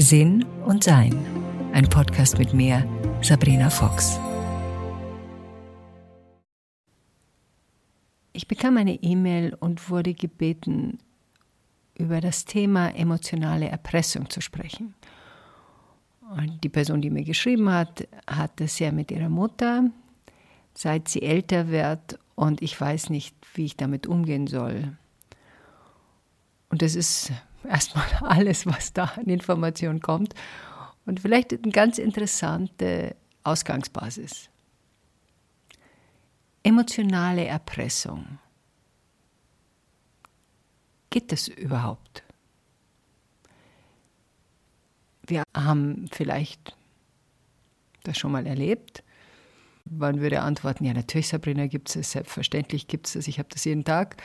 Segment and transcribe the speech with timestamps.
[0.00, 1.14] Sinn und Sein.
[1.74, 2.88] Ein Podcast mit mir,
[3.20, 4.18] Sabrina Fox.
[8.32, 10.98] Ich bekam eine E-Mail und wurde gebeten,
[11.98, 14.94] über das Thema emotionale Erpressung zu sprechen.
[16.30, 19.90] Und die Person, die mir geschrieben hat, hat es ja mit ihrer Mutter,
[20.72, 24.96] seit sie älter wird und ich weiß nicht, wie ich damit umgehen soll.
[26.70, 27.32] Und das ist
[27.64, 30.34] erstmal alles, was da an Informationen kommt.
[31.06, 34.48] Und vielleicht eine ganz interessante Ausgangsbasis.
[36.62, 38.38] Emotionale Erpressung.
[41.08, 42.22] Geht das überhaupt?
[45.26, 46.76] Wir haben vielleicht
[48.04, 49.02] das schon mal erlebt.
[49.84, 53.64] Man würde antworten, ja natürlich Sabrina gibt es, selbstverständlich gibt es das, ich habe das
[53.64, 54.22] jeden Tag.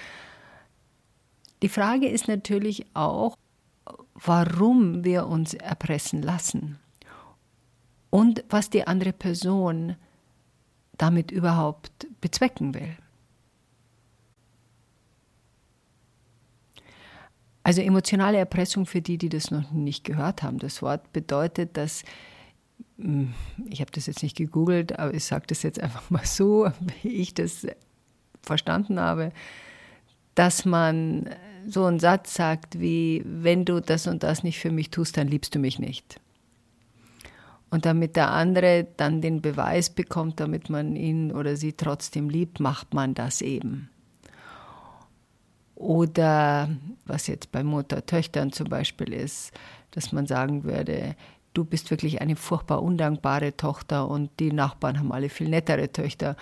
[1.66, 3.40] Die Frage ist natürlich auch,
[4.14, 6.78] warum wir uns erpressen lassen
[8.12, 9.96] und was die andere Person
[10.96, 12.96] damit überhaupt bezwecken will.
[17.64, 20.60] Also emotionale Erpressung für die, die das noch nicht gehört haben.
[20.60, 22.04] Das Wort bedeutet, dass,
[23.00, 23.34] hm,
[23.72, 26.70] ich habe das jetzt nicht gegoogelt, aber ich sage das jetzt einfach mal so,
[27.02, 27.66] wie ich das
[28.44, 29.32] verstanden habe,
[30.36, 31.30] dass man
[31.68, 35.28] so einen Satz sagt wie, wenn du das und das nicht für mich tust, dann
[35.28, 36.20] liebst du mich nicht.
[37.70, 42.60] Und damit der andere dann den Beweis bekommt, damit man ihn oder sie trotzdem liebt,
[42.60, 43.90] macht man das eben.
[45.76, 46.70] Oder
[47.06, 49.52] was jetzt bei Mutter-Töchtern zum Beispiel ist,
[49.92, 51.16] dass man sagen würde,
[51.54, 56.38] du bist wirklich eine furchtbar undankbare Tochter und die Nachbarn haben alle viel nettere Töchter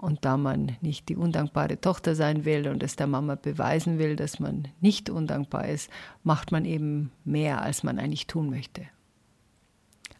[0.00, 4.16] und da man nicht die undankbare Tochter sein will und es der Mama beweisen will,
[4.16, 5.90] dass man nicht undankbar ist,
[6.22, 8.86] macht man eben mehr, als man eigentlich tun möchte.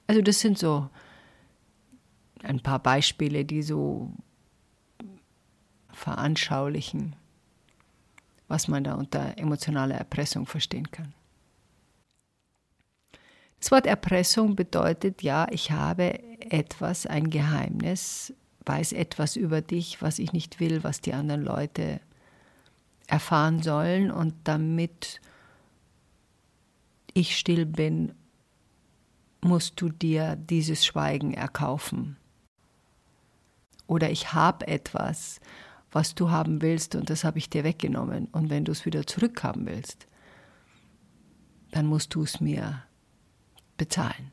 [0.06, 0.88] Also das sind so
[2.42, 4.12] ein paar Beispiele, die so
[5.92, 7.16] veranschaulichen,
[8.46, 11.14] was man da unter emotionaler Erpressung verstehen kann.
[13.60, 18.32] Das Wort Erpressung bedeutet ja, ich habe etwas, ein Geheimnis
[18.68, 22.00] weiß etwas über dich, was ich nicht will, was die anderen Leute
[23.06, 24.10] erfahren sollen.
[24.10, 25.20] Und damit
[27.14, 28.14] ich still bin,
[29.40, 32.16] musst du dir dieses Schweigen erkaufen.
[33.86, 35.40] Oder ich habe etwas,
[35.90, 38.26] was du haben willst und das habe ich dir weggenommen.
[38.26, 40.06] Und wenn du es wieder zurückhaben willst,
[41.70, 42.82] dann musst du es mir
[43.78, 44.32] bezahlen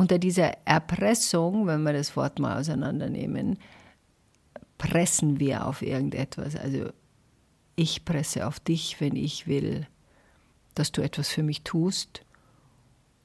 [0.00, 3.58] unter dieser Erpressung, wenn wir das Wort mal auseinandernehmen,
[4.78, 6.56] pressen wir auf irgendetwas.
[6.56, 6.88] Also
[7.76, 9.86] ich presse auf dich, wenn ich will,
[10.74, 12.24] dass du etwas für mich tust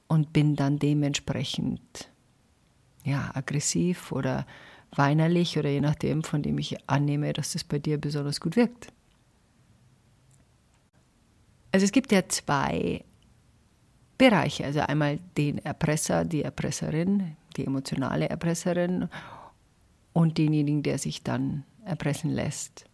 [0.06, 2.10] und bin dann dementsprechend
[3.04, 4.46] ja, aggressiv oder
[4.94, 8.92] weinerlich oder je nachdem, von dem ich annehme, dass das bei dir besonders gut wirkt.
[11.72, 13.02] Also es gibt ja zwei
[14.18, 14.64] Bereiche.
[14.64, 19.08] Also einmal den Erpresser, die Erpresserin, die emotionale Erpresserin
[20.12, 22.86] und denjenigen, der sich dann erpressen lässt.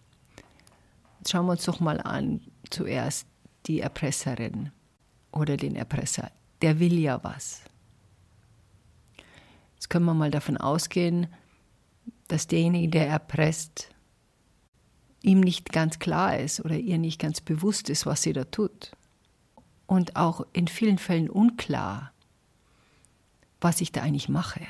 [1.19, 2.41] Jetzt schauen wir uns doch mal an,
[2.71, 3.27] zuerst
[3.67, 4.73] die Erpresserin
[5.31, 6.31] oder den Erpresser.
[6.61, 7.63] Der will ja was.
[9.75, 11.29] Jetzt können wir mal davon ausgehen,
[12.29, 13.89] dass derjenige, der erpresst,
[15.23, 18.93] ihm nicht ganz klar ist oder ihr nicht ganz bewusst ist, was sie da tut
[19.93, 22.13] und auch in vielen Fällen unklar,
[23.61, 24.63] was ich da eigentlich mache.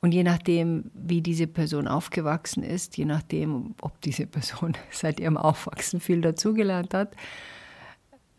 [0.00, 5.36] Und je nachdem, wie diese Person aufgewachsen ist, je nachdem, ob diese Person seit ihrem
[5.36, 7.14] Aufwachsen viel dazugelernt hat,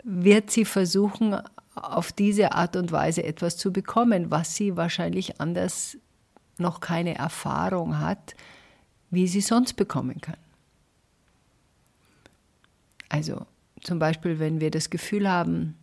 [0.04, 1.40] wird sie versuchen,
[1.76, 6.00] auf diese Art und Weise etwas zu bekommen, was sie wahrscheinlich anders
[6.58, 8.34] noch keine Erfahrung hat,
[9.12, 10.38] wie sie sonst bekommen kann.
[13.08, 13.46] Also
[13.84, 15.76] zum Beispiel, wenn wir das Gefühl haben,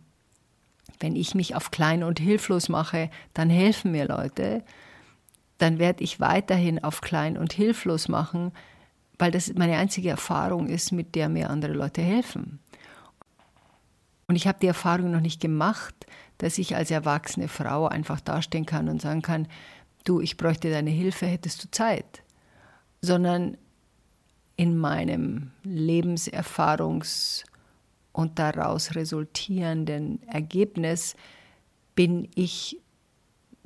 [0.99, 4.63] wenn ich mich auf klein und hilflos mache, dann helfen mir Leute,
[5.57, 8.51] dann werde ich weiterhin auf klein und hilflos machen,
[9.19, 12.59] weil das meine einzige Erfahrung ist, mit der mir andere Leute helfen.
[14.27, 15.93] Und ich habe die Erfahrung noch nicht gemacht,
[16.37, 19.47] dass ich als erwachsene Frau einfach dastehen kann und sagen kann,
[20.05, 22.23] du, ich bräuchte deine Hilfe, hättest du Zeit.
[23.01, 23.57] Sondern
[24.55, 27.43] in meinem Lebenserfahrungs-
[28.13, 31.15] und daraus resultierenden Ergebnis
[31.95, 32.79] bin ich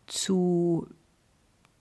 [0.08, 0.88] zu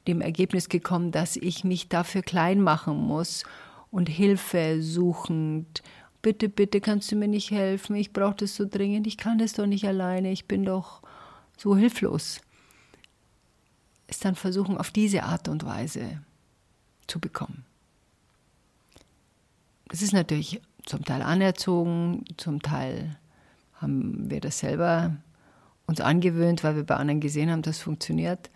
[0.06, 3.44] dem Ergebnis gekommen, dass ich mich dafür klein machen muss
[3.90, 5.82] und Hilfe suchend
[6.24, 9.52] bitte, bitte kannst du mir nicht helfen, ich brauche das so dringend, ich kann das
[9.52, 11.02] doch nicht alleine, ich bin doch
[11.56, 12.40] so hilflos.
[14.06, 16.22] Es dann versuchen, auf diese Art und Weise
[17.06, 17.64] zu bekommen.
[19.88, 23.16] Das ist natürlich zum Teil anerzogen, zum Teil
[23.74, 25.16] haben wir das selber
[25.86, 28.50] uns angewöhnt, weil wir bei anderen gesehen haben, das funktioniert.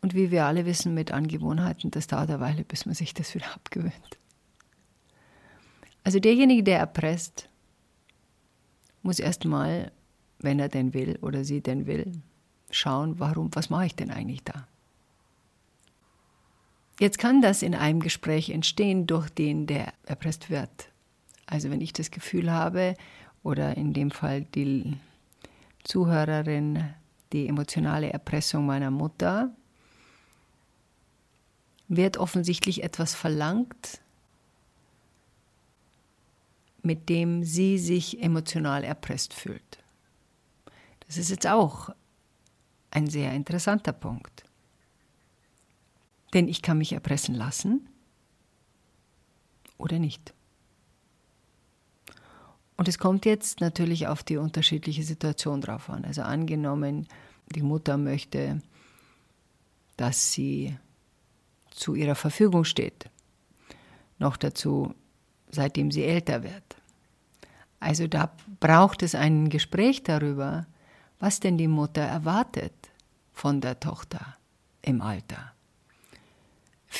[0.00, 3.34] Und wie wir alle wissen, mit Angewohnheiten, das dauert eine Weile, bis man sich das
[3.34, 4.18] wieder abgewöhnt.
[6.04, 7.48] Also derjenige, der erpresst,
[9.02, 9.92] muss erstmal,
[10.38, 12.12] wenn er denn will oder sie denn will,
[12.70, 14.66] schauen, warum, was mache ich denn eigentlich da?
[17.00, 20.90] Jetzt kann das in einem Gespräch entstehen, durch den der erpresst wird.
[21.46, 22.94] Also wenn ich das Gefühl habe,
[23.42, 24.96] oder in dem Fall die
[25.84, 26.92] Zuhörerin,
[27.32, 29.54] die emotionale Erpressung meiner Mutter,
[31.88, 34.00] wird offensichtlich etwas verlangt,
[36.82, 39.78] mit dem sie sich emotional erpresst fühlt.
[41.06, 41.90] Das ist jetzt auch
[42.90, 44.47] ein sehr interessanter Punkt.
[46.34, 47.88] Denn ich kann mich erpressen lassen
[49.78, 50.34] oder nicht.
[52.76, 56.04] Und es kommt jetzt natürlich auf die unterschiedliche Situation drauf an.
[56.04, 57.08] Also angenommen,
[57.54, 58.62] die Mutter möchte,
[59.96, 60.76] dass sie
[61.70, 63.10] zu ihrer Verfügung steht.
[64.18, 64.94] Noch dazu,
[65.50, 66.76] seitdem sie älter wird.
[67.80, 70.66] Also da braucht es ein Gespräch darüber,
[71.18, 72.74] was denn die Mutter erwartet
[73.32, 74.36] von der Tochter
[74.82, 75.52] im Alter.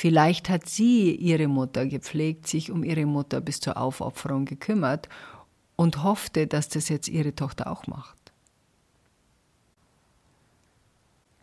[0.01, 5.09] Vielleicht hat sie ihre Mutter gepflegt, sich um ihre Mutter bis zur Aufopferung gekümmert
[5.75, 8.17] und hoffte, dass das jetzt ihre Tochter auch macht.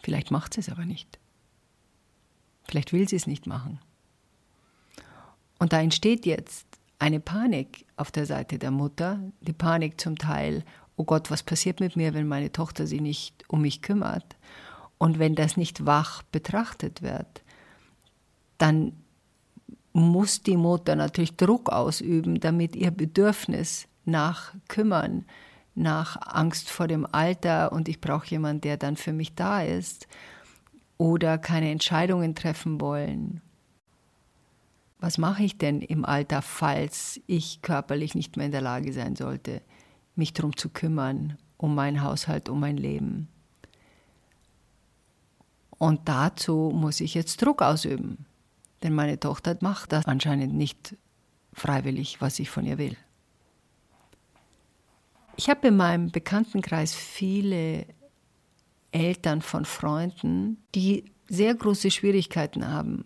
[0.02, 1.20] Vielleicht macht sie es aber nicht.
[2.64, 3.82] Vielleicht will sie es nicht machen.
[5.60, 6.66] Und da entsteht jetzt
[6.98, 10.64] eine Panik auf der Seite der Mutter, die Panik zum Teil,
[10.96, 14.38] oh Gott, was passiert mit mir, wenn meine Tochter sich nicht um mich kümmert?
[14.98, 17.44] Und wenn das nicht wach betrachtet wird,
[18.58, 18.94] dann
[19.94, 25.26] muss die Mutter natürlich Druck ausüben, damit ihr Bedürfnis nach Kümmern,
[25.74, 30.08] nach Angst vor dem Alter und ich brauche jemanden, der dann für mich da ist,
[30.98, 33.42] oder keine Entscheidungen treffen wollen.
[35.00, 39.16] Was mache ich denn im Alter, falls ich körperlich nicht mehr in der Lage sein
[39.16, 39.62] sollte,
[40.16, 43.28] mich darum zu kümmern, um meinen Haushalt, um mein Leben?
[45.78, 48.26] Und dazu muss ich jetzt Druck ausüben.
[48.84, 50.96] Denn meine Tochter macht das anscheinend nicht
[51.54, 52.98] freiwillig, was ich von ihr will.
[55.38, 57.86] Ich habe in meinem Bekanntenkreis viele
[58.92, 63.06] Eltern von Freunden, die sehr große Schwierigkeiten haben,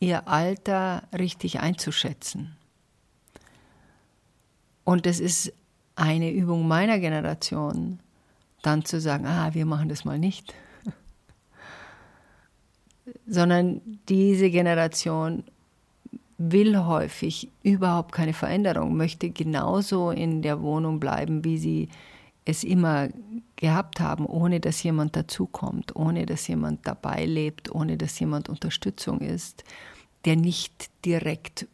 [0.00, 2.56] ihr Alter richtig einzuschätzen.
[4.84, 5.52] Und es ist
[5.94, 8.00] eine Übung meiner Generation,
[8.62, 10.54] dann zu sagen, ah, wir machen das mal nicht
[13.26, 15.44] sondern diese Generation
[16.38, 21.88] will häufig überhaupt keine Veränderung, möchte genauso in der Wohnung bleiben, wie sie
[22.46, 23.08] es immer
[23.56, 29.20] gehabt haben, ohne dass jemand dazukommt, ohne dass jemand dabei lebt, ohne dass jemand Unterstützung
[29.20, 29.64] ist,
[30.24, 31.68] der nicht direkt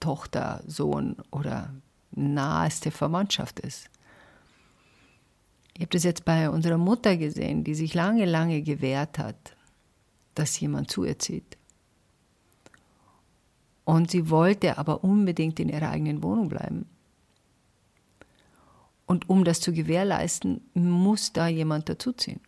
[0.00, 1.72] Tochter, Sohn oder
[2.12, 3.88] naheste Verwandtschaft ist.
[5.74, 9.56] Ich habe das jetzt bei unserer Mutter gesehen, die sich lange, lange gewehrt hat,
[10.34, 11.56] dass jemand zu ihr zieht.
[13.84, 16.86] Und sie wollte aber unbedingt in ihrer eigenen Wohnung bleiben.
[19.06, 22.40] Und um das zu gewährleisten, muss da jemand dazuziehen.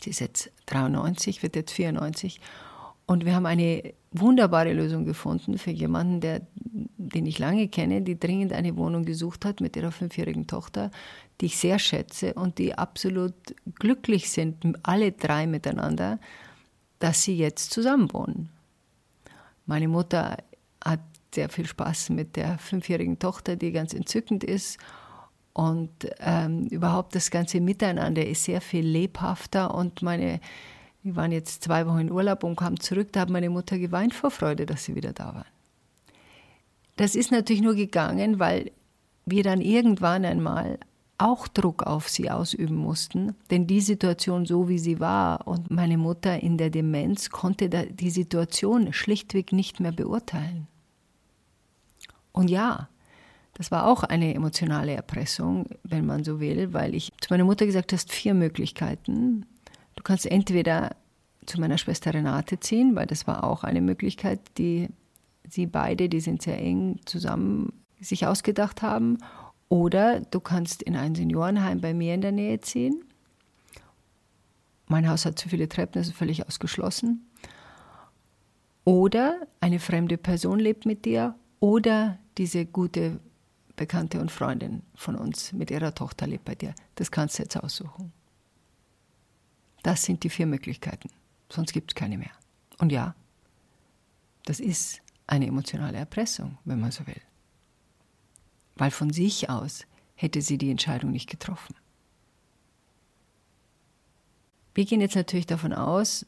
[0.00, 2.40] Sie ist jetzt 93, wird jetzt 94.
[3.06, 8.18] Und wir haben eine wunderbare Lösung gefunden für jemanden, der, den ich lange kenne, die
[8.18, 10.90] dringend eine Wohnung gesucht hat mit ihrer fünfjährigen Tochter,
[11.40, 13.34] die ich sehr schätze und die absolut
[13.76, 16.18] glücklich sind, alle drei miteinander,
[16.98, 18.50] dass sie jetzt zusammenwohnen.
[19.66, 20.38] Meine Mutter
[20.84, 21.00] hat
[21.34, 24.78] sehr viel Spaß mit der fünfjährigen Tochter, die ganz entzückend ist.
[25.52, 25.90] Und
[26.20, 29.74] ähm, überhaupt das ganze Miteinander ist sehr viel lebhafter.
[29.74, 30.40] Und meine,
[31.02, 34.14] wir waren jetzt zwei Wochen in Urlaub und kamen zurück, da hat meine Mutter geweint
[34.14, 35.44] vor Freude, dass sie wieder da waren.
[36.96, 38.72] Das ist natürlich nur gegangen, weil
[39.26, 40.78] wir dann irgendwann einmal
[41.18, 45.98] auch Druck auf sie ausüben mussten, denn die Situation so wie sie war und meine
[45.98, 50.68] Mutter in der Demenz konnte die Situation schlichtweg nicht mehr beurteilen.
[52.32, 52.88] Und ja,
[53.54, 57.66] das war auch eine emotionale Erpressung, wenn man so will, weil ich zu meiner Mutter
[57.66, 59.44] gesagt habe, vier Möglichkeiten.
[59.96, 60.94] Du kannst entweder
[61.46, 64.88] zu meiner Schwester Renate ziehen, weil das war auch eine Möglichkeit, die
[65.48, 69.18] sie beide, die sind sehr eng zusammen sich ausgedacht haben.
[69.68, 73.04] Oder du kannst in ein Seniorenheim bei mir in der Nähe ziehen.
[74.86, 77.26] Mein Haus hat zu viele Treppen, ist völlig ausgeschlossen.
[78.84, 83.20] Oder eine fremde Person lebt mit dir oder diese gute
[83.76, 86.74] Bekannte und Freundin von uns mit ihrer Tochter lebt bei dir.
[86.94, 88.12] Das kannst du jetzt aussuchen.
[89.82, 91.10] Das sind die vier Möglichkeiten.
[91.50, 92.30] Sonst gibt es keine mehr.
[92.78, 93.14] Und ja,
[94.46, 97.20] das ist eine emotionale Erpressung, wenn man so will.
[98.78, 101.74] Weil von sich aus hätte sie die Entscheidung nicht getroffen.
[104.74, 106.24] Wir gehen jetzt natürlich davon aus,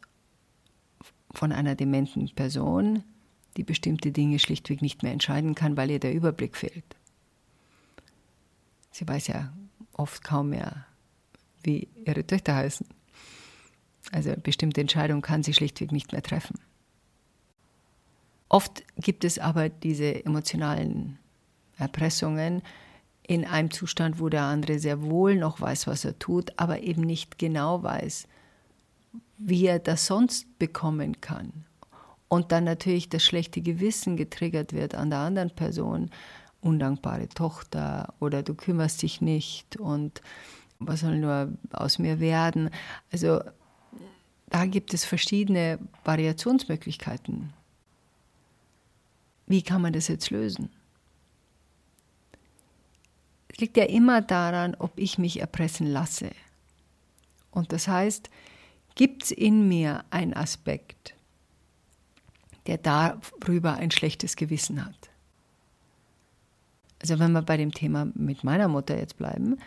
[1.32, 3.04] von einer dementen Person,
[3.56, 6.96] die bestimmte Dinge schlichtweg nicht mehr entscheiden kann, weil ihr der Überblick fehlt.
[8.90, 9.52] Sie weiß ja
[9.92, 10.84] oft kaum mehr,
[11.62, 12.86] wie ihre Töchter heißen.
[14.10, 16.58] Also bestimmte Entscheidungen kann sie schlichtweg nicht mehr treffen.
[18.48, 21.18] Oft gibt es aber diese emotionalen
[21.80, 22.62] Erpressungen
[23.22, 27.02] in einem Zustand, wo der andere sehr wohl noch weiß, was er tut, aber eben
[27.02, 28.26] nicht genau weiß,
[29.38, 31.64] wie er das sonst bekommen kann.
[32.28, 36.10] Und dann natürlich das schlechte Gewissen getriggert wird an der anderen Person,
[36.60, 40.22] undankbare Tochter oder du kümmerst dich nicht und
[40.78, 42.70] was soll nur aus mir werden.
[43.12, 43.40] Also
[44.48, 47.52] da gibt es verschiedene Variationsmöglichkeiten.
[49.46, 50.70] Wie kann man das jetzt lösen?
[53.52, 56.30] Es liegt ja immer daran, ob ich mich erpressen lasse.
[57.50, 58.30] Und das heißt,
[58.94, 61.14] gibt es in mir einen Aspekt,
[62.66, 65.10] der darüber ein schlechtes Gewissen hat.
[67.00, 69.58] Also wenn wir bei dem Thema mit meiner Mutter jetzt bleiben,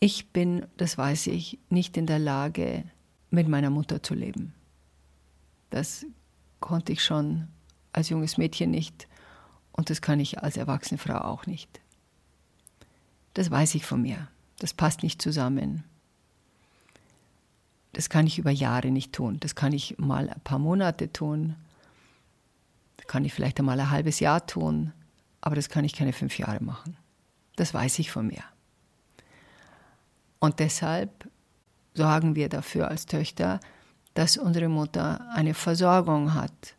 [0.00, 2.84] ich bin, das weiß ich, nicht in der Lage,
[3.30, 4.54] mit meiner Mutter zu leben.
[5.70, 6.06] Das
[6.60, 7.48] konnte ich schon
[7.92, 9.08] als junges Mädchen nicht
[9.76, 11.80] und das kann ich als erwachsene Frau auch nicht.
[13.34, 14.28] Das weiß ich von mir.
[14.58, 15.82] Das passt nicht zusammen.
[17.92, 19.38] Das kann ich über Jahre nicht tun.
[19.40, 21.56] Das kann ich mal ein paar Monate tun.
[22.96, 24.92] Das kann ich vielleicht einmal ein halbes Jahr tun.
[25.40, 26.96] Aber das kann ich keine fünf Jahre machen.
[27.56, 28.44] Das weiß ich von mir.
[30.38, 31.28] Und deshalb
[31.94, 33.58] sorgen wir dafür als Töchter,
[34.14, 36.76] dass unsere Mutter eine Versorgung hat,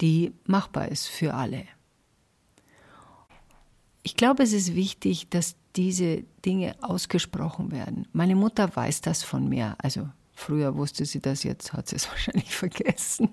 [0.00, 1.64] die machbar ist für alle.
[4.02, 8.06] Ich glaube, es ist wichtig, dass diese Dinge ausgesprochen werden.
[8.12, 9.76] Meine Mutter weiß das von mir.
[9.78, 13.28] Also früher wusste sie das, jetzt hat sie es wahrscheinlich vergessen.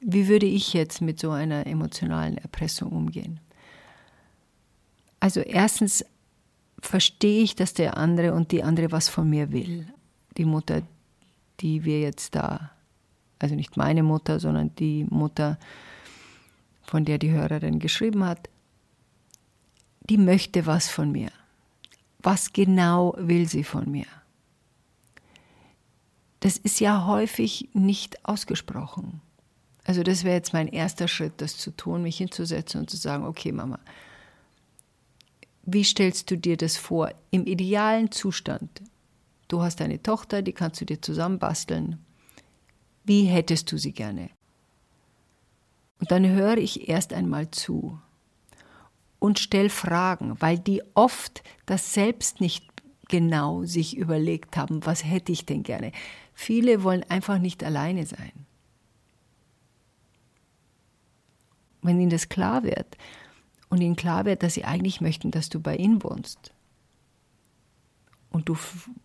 [0.00, 3.40] Wie würde ich jetzt mit so einer emotionalen Erpressung umgehen?
[5.20, 6.04] Also erstens
[6.80, 9.86] verstehe ich, dass der andere und die andere was von mir will.
[10.36, 10.82] Die Mutter,
[11.60, 12.70] die wir jetzt da,
[13.38, 15.58] also nicht meine Mutter, sondern die Mutter,
[16.86, 18.48] von der die Hörerin geschrieben hat,
[20.08, 21.30] die möchte was von mir.
[22.20, 24.06] Was genau will sie von mir?
[26.40, 29.20] Das ist ja häufig nicht ausgesprochen.
[29.84, 33.24] Also das wäre jetzt mein erster Schritt, das zu tun, mich hinzusetzen und zu sagen,
[33.24, 33.78] okay Mama,
[35.62, 38.82] wie stellst du dir das vor im idealen Zustand?
[39.48, 41.98] Du hast eine Tochter, die kannst du dir zusammenbasteln.
[43.04, 44.30] Wie hättest du sie gerne?
[45.98, 47.98] Und dann höre ich erst einmal zu
[49.18, 52.64] und stell Fragen, weil die oft das selbst nicht
[53.08, 55.92] genau sich überlegt haben, was hätte ich denn gerne.
[56.34, 58.32] Viele wollen einfach nicht alleine sein.
[61.82, 62.96] Wenn ihnen das klar wird
[63.68, 66.52] und ihnen klar wird, dass sie eigentlich möchten, dass du bei ihnen wohnst
[68.30, 68.56] und du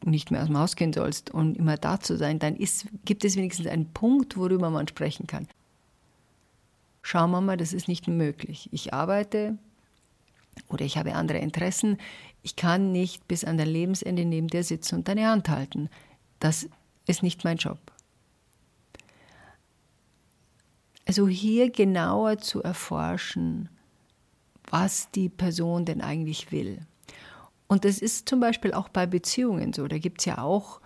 [0.03, 3.23] nicht mehr aus dem Haus gehen sollst und immer da zu sein, dann ist, gibt
[3.23, 5.47] es wenigstens einen Punkt, worüber man sprechen kann.
[7.11, 8.69] Schau mal, das ist nicht möglich.
[8.71, 9.57] Ich arbeite,
[10.69, 11.97] oder ich habe andere Interessen.
[12.41, 15.89] Ich kann nicht bis an dein Lebensende neben dir sitzen und deine Hand halten.
[16.39, 16.69] Das
[17.07, 17.79] ist nicht mein Job.
[21.05, 23.67] Also hier genauer zu erforschen,
[24.69, 26.79] was die Person denn eigentlich will.
[27.67, 29.85] Und das ist zum Beispiel auch bei Beziehungen so.
[29.89, 30.79] Da gibt es ja auch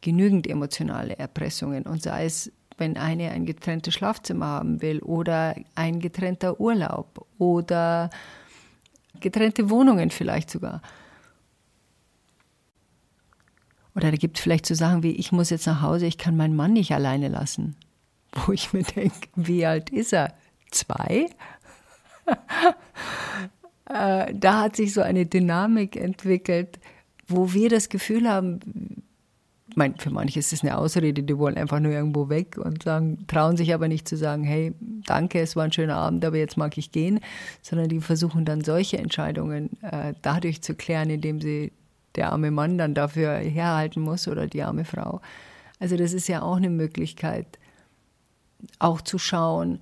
[0.00, 1.82] genügend emotionale Erpressungen.
[1.82, 8.10] Und sei es, wenn eine ein getrenntes Schlafzimmer haben will oder ein getrennter Urlaub oder
[9.20, 10.82] getrennte Wohnungen vielleicht sogar.
[13.94, 16.36] Oder da gibt es vielleicht so Sachen wie, ich muss jetzt nach Hause, ich kann
[16.36, 17.76] meinen Mann nicht alleine lassen.
[18.32, 20.34] Wo ich mir denke, wie alt ist er?
[20.70, 21.30] Zwei?
[23.88, 26.80] Äh, da hat sich so eine Dynamik entwickelt,
[27.28, 29.04] wo wir das Gefühl haben,
[29.76, 33.26] mein, für manche ist es eine Ausrede, die wollen einfach nur irgendwo weg und sagen,
[33.26, 34.74] trauen sich aber nicht zu sagen, hey,
[35.06, 37.20] danke, es war ein schöner Abend, aber jetzt mag ich gehen,
[37.60, 41.72] sondern die versuchen dann solche Entscheidungen äh, dadurch zu klären, indem sie
[42.14, 45.20] der arme Mann dann dafür herhalten muss oder die arme Frau.
[45.78, 47.58] Also das ist ja auch eine Möglichkeit,
[48.78, 49.80] auch zu schauen,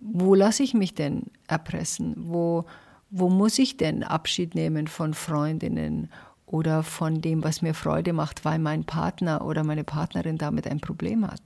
[0.00, 2.14] wo lasse ich mich denn erpressen?
[2.16, 2.64] Wo,
[3.10, 6.10] wo muss ich denn Abschied nehmen von Freundinnen
[6.52, 10.80] oder von dem, was mir Freude macht, weil mein Partner oder meine Partnerin damit ein
[10.80, 11.40] Problem hat?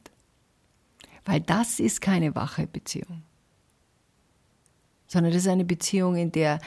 [1.24, 3.22] Weil das ist keine wache Beziehung,
[5.06, 6.58] sondern das ist eine Beziehung, in der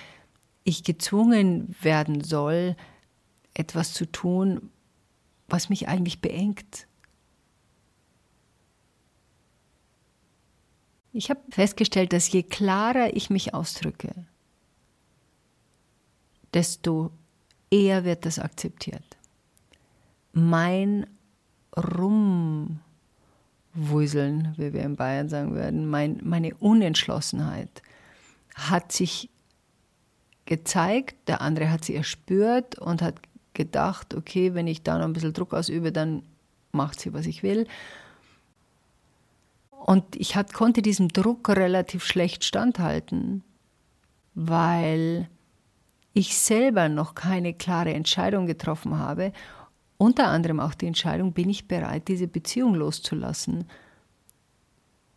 [0.63, 2.77] ich gezwungen werden soll,
[3.53, 4.69] etwas zu tun,
[5.49, 6.87] was mich eigentlich beengt.
[11.11, 14.13] Ich habe festgestellt, dass je klarer ich mich ausdrücke,
[16.53, 17.11] desto
[17.71, 19.03] eher wird das akzeptiert.
[20.33, 21.05] Mein
[21.75, 22.79] Rumwuseln,
[24.57, 27.81] wie wir in Bayern sagen würden, mein, meine Unentschlossenheit
[28.55, 29.29] hat sich
[30.45, 33.15] gezeigt, der andere hat sie erspürt und hat
[33.53, 36.23] gedacht, okay, wenn ich da noch ein bisschen Druck ausübe, dann
[36.71, 37.67] macht sie, was ich will.
[39.71, 43.43] Und ich hat, konnte diesem Druck relativ schlecht standhalten,
[44.33, 45.29] weil
[46.13, 49.31] ich selber noch keine klare Entscheidung getroffen habe.
[49.97, 53.65] Unter anderem auch die Entscheidung, bin ich bereit, diese Beziehung loszulassen,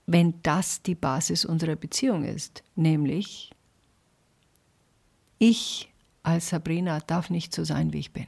[0.06, 3.50] wenn das die Basis unserer Beziehung ist, nämlich
[5.38, 8.26] ich als Sabrina darf nicht so sein, wie ich bin.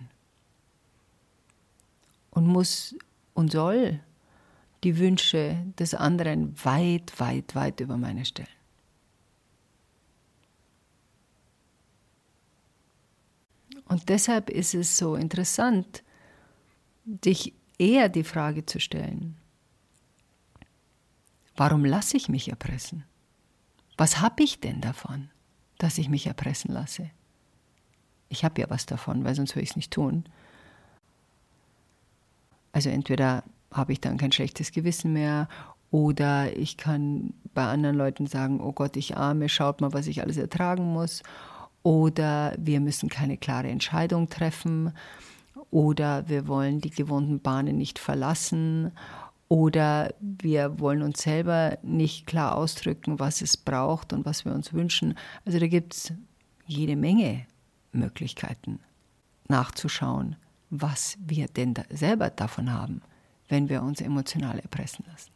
[2.31, 2.97] Und muss
[3.35, 4.01] und soll
[4.83, 8.49] die Wünsche des anderen weit, weit, weit über meine stellen.
[13.87, 16.03] Und deshalb ist es so interessant,
[17.05, 19.37] dich eher die Frage zu stellen,
[21.57, 23.05] warum lasse ich mich erpressen?
[23.97, 25.31] Was habe ich denn davon,
[25.79, 27.11] dass ich mich erpressen lasse?
[28.29, 30.25] Ich habe ja was davon, weil sonst würde ich es nicht tun.
[32.73, 35.49] Also entweder habe ich dann kein schlechtes Gewissen mehr
[35.91, 40.23] oder ich kann bei anderen Leuten sagen, oh Gott, ich arme, schaut mal, was ich
[40.23, 41.23] alles ertragen muss.
[41.85, 44.93] Oder wir müssen keine klare Entscheidung treffen.
[45.71, 48.91] Oder wir wollen die gewohnten Bahnen nicht verlassen.
[49.49, 54.73] Oder wir wollen uns selber nicht klar ausdrücken, was es braucht und was wir uns
[54.73, 55.15] wünschen.
[55.45, 56.13] Also da gibt es
[56.67, 57.47] jede Menge
[57.93, 58.81] Möglichkeiten
[59.47, 60.35] nachzuschauen,
[60.71, 63.01] was wir denn da selber davon haben
[63.49, 65.31] wenn wir uns emotional erpressen lassen.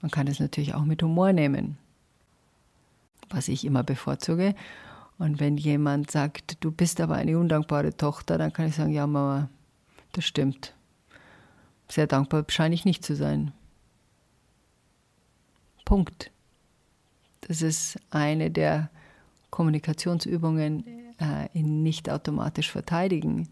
[0.00, 1.78] Man kann es natürlich auch mit Humor nehmen,
[3.30, 4.54] was ich immer bevorzuge.
[5.18, 9.06] Und wenn jemand sagt, du bist aber eine undankbare Tochter, dann kann ich sagen, ja
[9.06, 9.48] Mama,
[10.12, 10.74] das stimmt.
[11.88, 13.52] Sehr dankbar scheine ich nicht zu sein.
[15.84, 16.30] Punkt.
[17.42, 18.90] Das ist eine der
[19.50, 20.84] Kommunikationsübungen
[21.20, 23.48] äh, in nicht automatisch verteidigen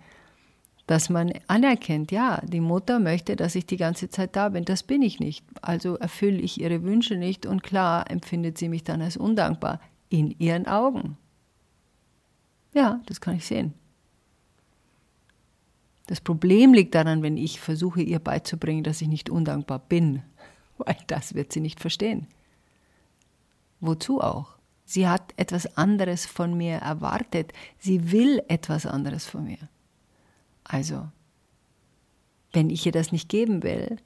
[0.93, 4.67] dass man anerkennt, ja, die Mutter möchte, dass ich die ganze Zeit da bin.
[4.67, 5.43] Das bin ich nicht.
[5.63, 10.39] Also erfülle ich ihre Wünsche nicht und klar empfindet sie mich dann als undankbar in
[10.39, 11.17] ihren Augen.
[12.75, 13.73] Ja, das kann ich sehen.
[16.09, 20.23] Das Problem liegt daran, wenn ich versuche, ihr beizubringen, dass ich nicht undankbar bin,
[20.77, 22.27] weil das wird sie nicht verstehen.
[23.81, 24.59] Wozu auch?
[24.85, 27.55] Sie hat etwas anderes von mir erwartet.
[27.79, 29.71] Sie will etwas anderes von mir.
[30.73, 31.07] Also,
[32.55, 33.99] wenn ich ihr das nicht geben will,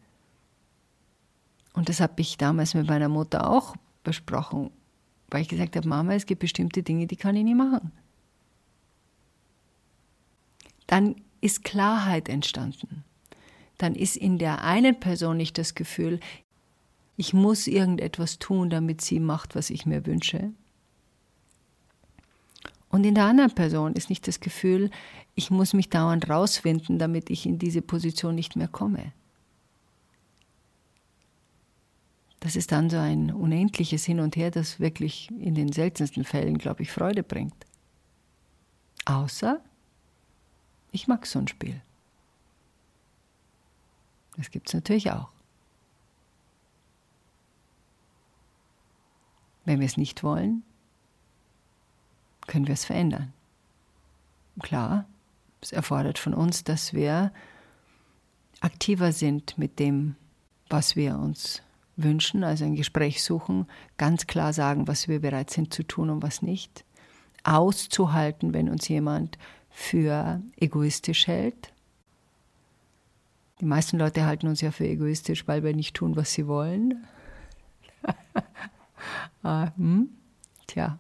[1.74, 4.72] und das habe ich damals mit meiner Mutter auch besprochen,
[5.28, 7.92] weil ich gesagt habe, Mama, es gibt bestimmte Dinge, die kann ich nicht machen.
[10.88, 13.04] Dann ist Klarheit entstanden.
[13.78, 16.18] Dann ist in der einen Person nicht das Gefühl,
[17.16, 20.52] ich muss irgendetwas tun, damit sie macht, was ich mir wünsche,
[22.96, 24.90] und in der anderen Person ist nicht das Gefühl,
[25.34, 29.12] ich muss mich dauernd rausfinden, damit ich in diese Position nicht mehr komme.
[32.40, 36.56] Das ist dann so ein unendliches Hin und Her, das wirklich in den seltensten Fällen,
[36.56, 37.66] glaube ich, Freude bringt.
[39.04, 39.60] Außer,
[40.90, 41.82] ich mag so ein Spiel.
[44.38, 45.28] Das gibt es natürlich auch.
[49.66, 50.62] Wenn wir es nicht wollen,
[52.46, 53.32] können wir es verändern.
[54.62, 55.04] Klar,
[55.60, 57.32] es erfordert von uns, dass wir
[58.60, 60.16] aktiver sind mit dem,
[60.68, 61.62] was wir uns
[61.96, 66.22] wünschen, also ein Gespräch suchen, ganz klar sagen, was wir bereit sind zu tun und
[66.22, 66.84] was nicht.
[67.42, 69.38] Auszuhalten, wenn uns jemand
[69.70, 71.72] für egoistisch hält.
[73.60, 77.06] Die meisten Leute halten uns ja für egoistisch, weil wir nicht tun, was sie wollen.
[79.42, 80.10] ah, hm?
[80.66, 80.98] Tja.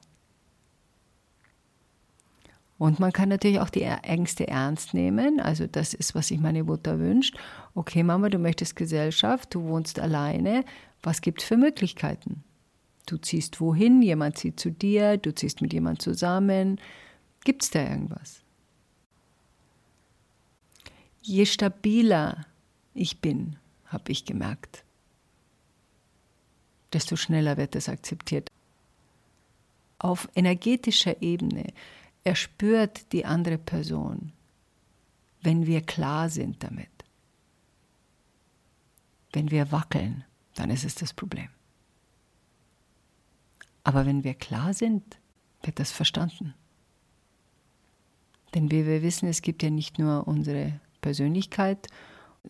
[2.78, 5.40] Und man kann natürlich auch die Ängste ernst nehmen.
[5.40, 7.36] Also das ist, was sich meine Mutter wünscht.
[7.74, 10.64] Okay, Mama, du möchtest Gesellschaft, du wohnst alleine.
[11.02, 12.44] Was gibt es für Möglichkeiten?
[13.06, 16.78] Du ziehst wohin, jemand zieht zu dir, du ziehst mit jemand zusammen.
[17.44, 18.42] Gibt es da irgendwas?
[21.22, 22.44] Je stabiler
[22.92, 24.84] ich bin, habe ich gemerkt,
[26.92, 28.50] desto schneller wird es akzeptiert.
[29.98, 31.72] Auf energetischer Ebene
[32.26, 34.32] erspürt die andere Person,
[35.42, 36.90] wenn wir klar sind damit.
[39.32, 40.24] Wenn wir wackeln,
[40.56, 41.48] dann ist es das Problem.
[43.84, 45.18] Aber wenn wir klar sind,
[45.62, 46.54] wird das verstanden.
[48.54, 51.86] Denn wie wir wissen, es gibt ja nicht nur unsere Persönlichkeit,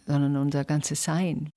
[0.06, 1.50] sondern unser ganzes Sein.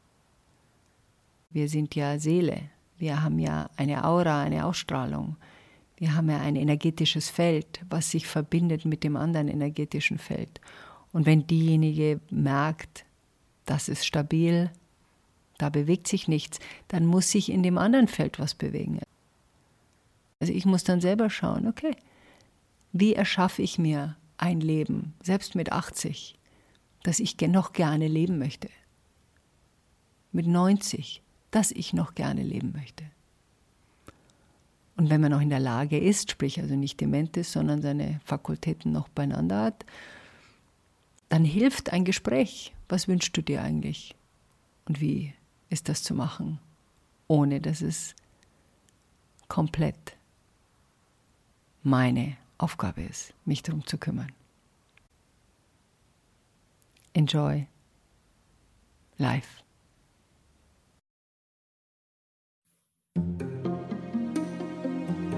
[1.51, 2.69] Wir sind ja Seele.
[2.97, 5.37] Wir haben ja eine Aura, eine Ausstrahlung.
[5.99, 10.61] Wir haben ja ein energetisches Feld, was sich verbindet mit dem anderen energetischen Feld.
[11.11, 13.03] Und wenn diejenige merkt,
[13.65, 14.71] das ist stabil,
[15.57, 18.99] da bewegt sich nichts, dann muss sich in dem anderen Feld was bewegen.
[20.39, 21.97] Also ich muss dann selber schauen, okay,
[22.93, 26.39] wie erschaffe ich mir ein Leben, selbst mit 80,
[27.03, 28.69] das ich noch gerne leben möchte.
[30.31, 33.03] Mit 90, das ich noch gerne leben möchte.
[34.99, 38.19] Und wenn man noch in der Lage ist, sprich also nicht dement ist, sondern seine
[38.25, 39.85] Fakultäten noch beieinander hat,
[41.29, 42.73] dann hilft ein Gespräch.
[42.89, 44.13] Was wünschst du dir eigentlich?
[44.83, 45.33] Und wie
[45.69, 46.59] ist das zu machen,
[47.29, 48.13] ohne dass es
[49.47, 50.17] komplett
[51.81, 54.33] meine Aufgabe ist, mich darum zu kümmern.
[57.13, 57.67] Enjoy
[59.17, 59.63] life.